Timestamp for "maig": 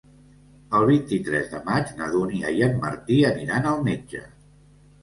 1.69-1.91